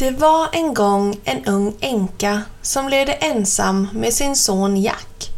[0.00, 5.30] Det var en gång en ung änka som levde ensam med sin son Jack.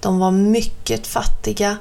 [0.00, 1.76] De var mycket fattiga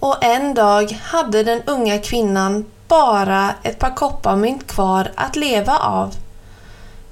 [0.00, 6.14] och en dag hade den unga kvinnan bara ett par kopparmynt kvar att leva av.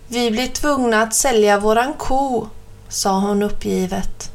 [0.09, 2.49] Vi blir tvungna att sälja våran ko,
[2.89, 4.31] sa hon uppgivet.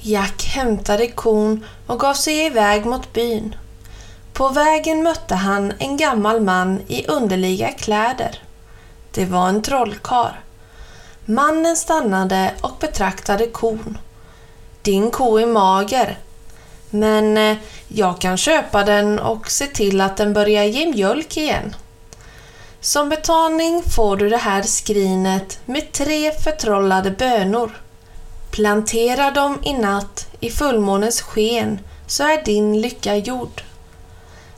[0.00, 3.54] Jack hämtade kon och gav sig iväg mot byn.
[4.32, 8.38] På vägen mötte han en gammal man i underliga kläder.
[9.14, 10.40] Det var en trollkar.
[11.24, 13.98] Mannen stannade och betraktade kon.
[14.82, 16.18] Din ko är mager,
[16.90, 17.56] men eh,
[17.88, 21.74] jag kan köpa den och se till att den börjar ge mjölk igen.
[22.80, 27.80] Som betalning får du det här skrinet med tre förtrollade bönor.
[28.50, 33.62] Plantera dem i natt i fullmånens sken så är din lycka gjord.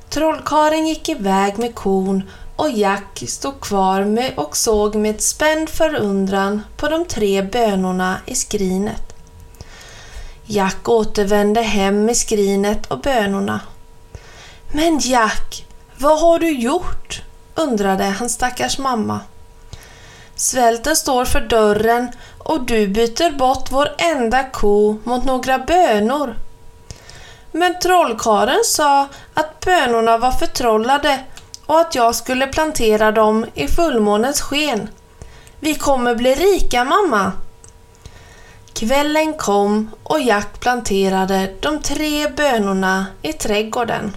[0.09, 2.23] Trollkaren gick iväg med kon
[2.57, 8.35] och Jack stod kvar med och såg med spänd förundran på de tre bönorna i
[8.35, 9.15] skrinet.
[10.47, 13.61] Jack återvände hem med skrinet och bönorna.
[14.73, 15.67] Men Jack,
[15.97, 17.23] vad har du gjort?
[17.55, 19.21] undrade hans stackars mamma.
[20.37, 26.37] Svälten står för dörren och du byter bort vår enda ko mot några bönor.
[27.53, 31.21] Men trollkaren sa att bönorna var förtrollade
[31.67, 34.89] och att jag skulle plantera dem i fullmånens sken.
[35.61, 37.33] Vi kommer bli rika mamma!
[38.73, 44.17] Kvällen kom och Jack planterade de tre bönorna i trädgården.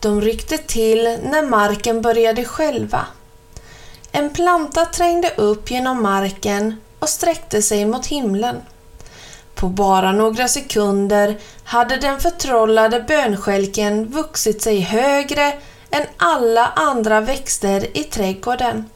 [0.00, 3.06] De ryckte till när marken började skälva.
[4.12, 8.56] En planta trängde upp genom marken och sträckte sig mot himlen.
[9.54, 15.52] På bara några sekunder hade den förtrollade bönskälken vuxit sig högre
[15.90, 18.90] än alla andra växter i trädgården.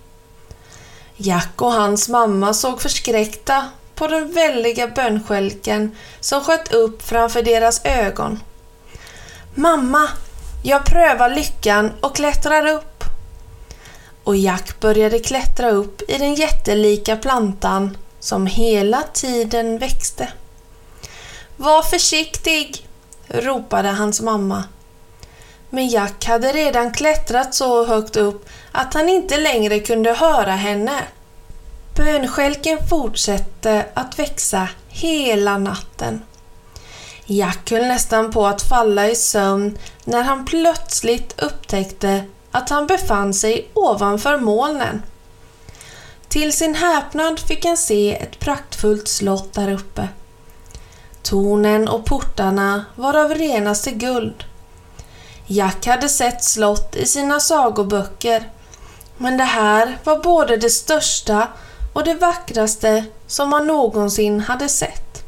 [1.16, 7.84] Jack och hans mamma såg förskräckta på den väldiga bönskälken som sköt upp framför deras
[7.84, 8.40] ögon.
[9.54, 10.08] Mamma,
[10.62, 13.04] jag prövar lyckan och klättrar upp.
[14.24, 20.28] Och Jack började klättra upp i den jättelika plantan som hela tiden växte.
[21.56, 22.88] Var försiktig!
[23.28, 24.64] ropade hans mamma.
[25.74, 31.02] Men Jack hade redan klättrat så högt upp att han inte längre kunde höra henne.
[31.96, 36.22] Bönskälken fortsatte att växa hela natten.
[37.24, 43.34] Jack höll nästan på att falla i sömn när han plötsligt upptäckte att han befann
[43.34, 45.02] sig ovanför molnen.
[46.28, 50.08] Till sin häpnad fick han se ett praktfullt slott där uppe.
[51.22, 54.44] Tornen och portarna var av renaste guld.
[55.46, 58.50] Jack hade sett slott i sina sagoböcker,
[59.18, 61.48] men det här var både det största
[61.92, 65.24] och det vackraste som han någonsin hade sett.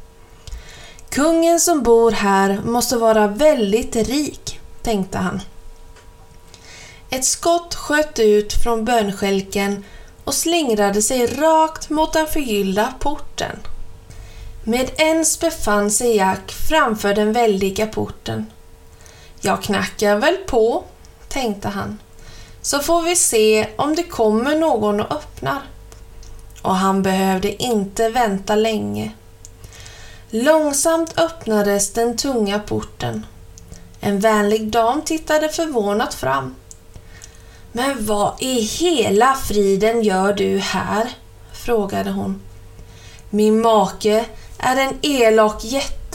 [1.08, 5.40] Kungen som bor här måste vara väldigt rik, tänkte han.
[7.10, 9.84] Ett skott sköt ut från bönskälken
[10.24, 13.58] och slingrade sig rakt mot den förgyllda porten.
[14.64, 18.46] Med ens befann sig Jack framför den väldiga porten.
[19.40, 20.84] Jag knackar väl på,
[21.28, 21.98] tänkte han,
[22.62, 25.62] så får vi se om det kommer någon och öppnar.
[26.62, 29.12] Och han behövde inte vänta länge.
[30.30, 33.26] Långsamt öppnades den tunga porten.
[34.00, 36.54] En vänlig dam tittade förvånat fram.
[37.72, 41.10] Men vad i hela friden gör du här?
[41.52, 42.40] frågade hon.
[43.30, 44.24] Min make
[44.58, 46.05] är en elak jätte.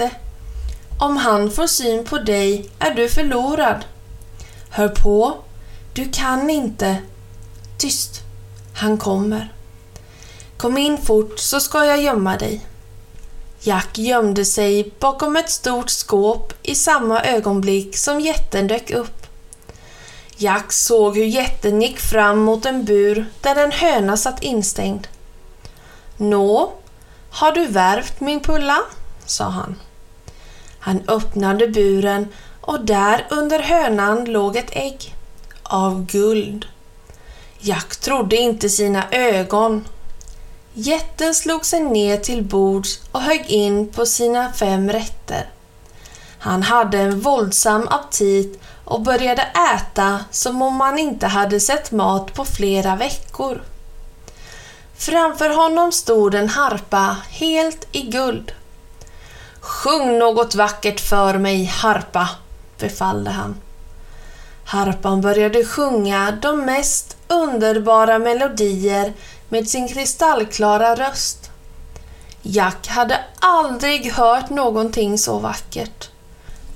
[1.02, 3.86] Om han får syn på dig är du förlorad.
[4.70, 5.38] Hör på,
[5.94, 6.98] du kan inte.
[7.78, 8.22] Tyst,
[8.76, 9.54] han kommer.
[10.58, 12.66] Kom in fort så ska jag gömma dig.
[13.60, 19.28] Jack gömde sig bakom ett stort skåp i samma ögonblick som jätten dök upp.
[20.38, 25.08] Jack såg hur jätten gick fram mot en bur där en höna satt instängd.
[26.18, 26.74] Nå,
[27.32, 28.80] har du värvt min pulla?
[29.26, 29.76] sa han.
[30.82, 32.28] Han öppnade buren
[32.62, 35.16] och där under hönan låg ett ägg.
[35.64, 36.66] Av guld.
[37.60, 39.88] Jack trodde inte sina ögon.
[40.74, 45.50] Jätten slog sig ner till bords och högg in på sina fem rätter.
[46.40, 49.42] Han hade en våldsam aptit och började
[49.76, 53.62] äta som om han inte hade sett mat på flera veckor.
[54.98, 58.52] Framför honom stod en harpa helt i guld.
[59.62, 62.30] Sjung något vackert för mig, harpa,
[62.80, 63.56] befallde han.
[64.66, 69.14] Harpan började sjunga de mest underbara melodier
[69.50, 71.52] med sin kristallklara röst.
[72.42, 76.10] Jack hade aldrig hört någonting så vackert.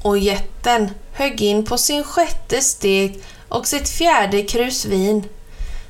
[0.01, 5.23] Och jätten högg in på sin sjätte steg och sitt fjärde krus vin.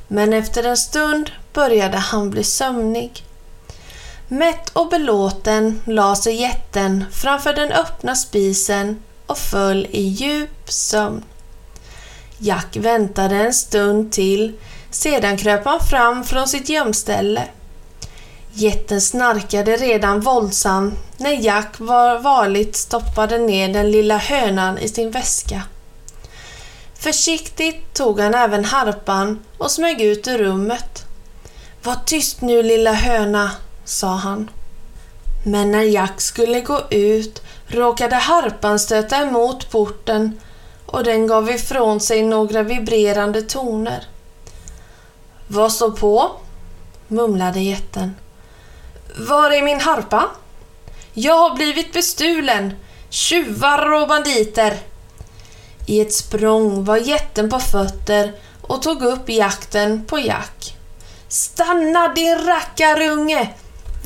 [0.07, 3.24] Men efter en stund började han bli sömnig.
[4.27, 11.23] Mätt och belåten la sig jätten framför den öppna spisen och föll i djup sömn.
[12.37, 14.53] Jack väntade en stund till,
[14.91, 17.43] sedan kröp han fram från sitt gömställe.
[18.53, 25.11] Jätten snarkade redan våldsamt när Jack var varligt stoppade ner den lilla hönan i sin
[25.11, 25.61] väska.
[26.99, 31.05] Försiktigt tog han även harpan och smög ut ur rummet.
[31.83, 33.51] Var tyst nu lilla höna,
[33.85, 34.49] sa han.
[35.43, 40.39] Men när Jack skulle gå ut råkade harpan stöta emot porten
[40.85, 44.07] och den gav ifrån sig några vibrerande toner.
[45.47, 46.31] Vad står på?
[47.07, 48.15] mumlade jätten.
[49.17, 50.29] Var är min harpa?
[51.13, 52.73] Jag har blivit bestulen!
[53.09, 54.77] Tjuvar och banditer!
[55.85, 60.77] I ett språng var jätten på fötter och tog upp jakten på Jack.
[61.27, 63.53] Stanna din rackarunge!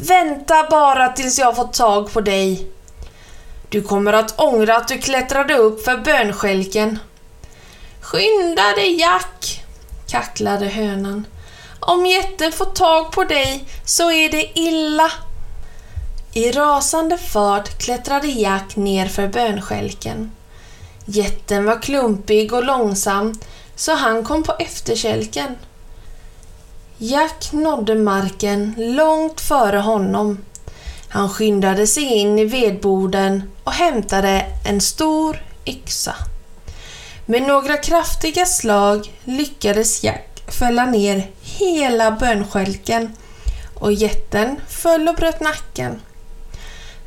[0.02, 2.68] Vänta bara tills jag fått tag på dig.
[3.70, 7.00] Du kommer att ångra att du klättrade upp för bönskälken.
[8.02, 9.64] Skynda dig Jack,
[10.08, 11.28] kacklade hönan.
[11.80, 15.12] Om jätten får tag på dig så är det illa.
[16.34, 20.32] I rasande fart klättrade Jack ner för bönskälken.
[21.06, 23.40] Jätten var klumpig och långsam
[23.76, 25.56] så han kom på efterkälken.
[27.02, 30.38] Jack nådde marken långt före honom.
[31.10, 36.16] Han skyndade sig in i vedboden och hämtade en stor yxa.
[37.26, 43.16] Med några kraftiga slag lyckades Jack fälla ner hela bönskälken
[43.80, 46.02] och jätten föll och bröt nacken.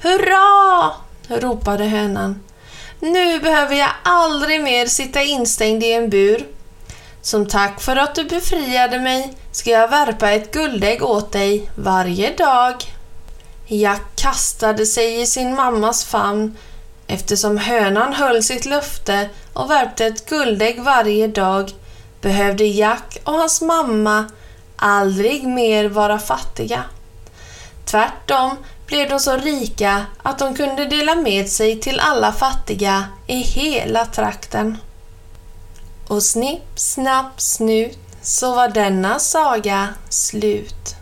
[0.03, 0.93] Hurra!
[1.29, 2.41] ropade hönan.
[3.01, 6.47] Nu behöver jag aldrig mer sitta instängd i en bur.
[7.23, 12.37] Som tack för att du befriade mig ska jag värpa ett guldägg åt dig varje
[12.37, 12.75] dag.
[13.67, 16.57] Jack kastade sig i sin mammas famn
[17.07, 21.71] eftersom hönan höll sitt löfte och värpte ett guldägg varje dag
[22.21, 24.25] behövde Jack och hans mamma
[24.77, 26.85] aldrig mer vara fattiga.
[27.85, 33.37] Tvärtom blev de så rika att de kunde dela med sig till alla fattiga i
[33.37, 34.79] hela trakten.
[36.13, 41.02] Och snipp, snapp, snut så var denna saga slut.